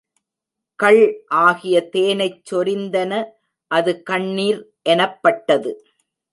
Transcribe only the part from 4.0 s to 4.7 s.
கண்ணிர்